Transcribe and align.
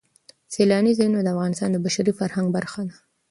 سیلاني 0.53 0.93
ځایونه 0.97 1.19
د 1.21 1.27
افغانستان 1.35 1.69
د 1.71 1.77
بشري 1.85 2.13
فرهنګ 2.19 2.47
برخه 2.57 2.81
ده. 2.89 2.95